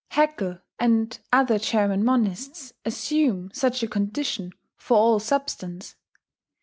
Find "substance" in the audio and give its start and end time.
5.19-5.95